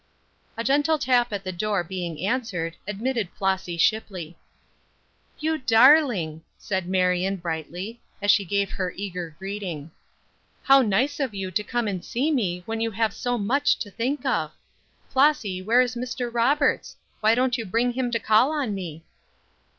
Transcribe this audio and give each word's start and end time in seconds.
A 0.57 0.63
gentle 0.63 0.97
tap 0.97 1.31
at 1.31 1.43
the 1.43 1.51
door 1.51 1.83
being 1.83 2.25
answered, 2.25 2.75
admitted 2.87 3.29
Flossy 3.37 3.77
Shipley. 3.77 4.35
"You 5.37 5.59
darling!" 5.59 6.41
said 6.57 6.87
Marion, 6.87 7.35
brightly, 7.35 8.01
as 8.19 8.31
she 8.31 8.43
gave 8.43 8.71
her 8.71 8.91
eager 8.95 9.35
greeting. 9.37 9.91
"How 10.63 10.81
nice 10.81 11.19
of 11.19 11.35
you 11.35 11.51
to 11.51 11.63
come 11.63 11.87
and 11.87 12.03
see 12.03 12.31
me 12.31 12.63
when 12.65 12.81
you 12.81 12.89
have 12.89 13.13
so 13.13 13.37
much 13.37 13.77
to 13.77 13.91
think 13.91 14.25
of. 14.25 14.51
Flossy 15.09 15.61
where 15.61 15.81
is 15.81 15.93
Mr. 15.93 16.33
Roberts? 16.33 16.95
Why 17.19 17.35
don't 17.35 17.59
you 17.59 17.65
bring 17.67 17.93
him 17.93 18.09
to 18.09 18.19
call 18.19 18.51
on 18.51 18.73
me?" 18.73 19.03